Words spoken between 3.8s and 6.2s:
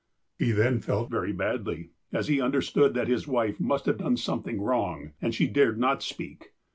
have done something wrong, as she dared not